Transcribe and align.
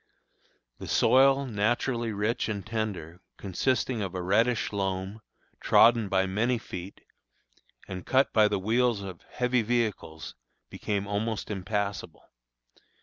The 0.79 0.87
soil, 0.87 1.45
naturally 1.45 2.11
rich 2.11 2.49
and 2.49 2.65
tender, 2.65 3.21
consisting 3.37 4.01
of 4.01 4.15
a 4.15 4.21
reddish 4.23 4.73
loam, 4.73 5.21
trodden 5.59 6.09
by 6.09 6.25
many 6.25 6.57
feet, 6.57 7.01
and 7.87 8.03
cut 8.03 8.33
by 8.33 8.47
the 8.47 8.57
wheels 8.57 9.03
of 9.03 9.21
heavy 9.29 9.61
vehicles, 9.61 10.33
became 10.71 11.05
almost 11.05 11.51
impassable. 11.51 12.23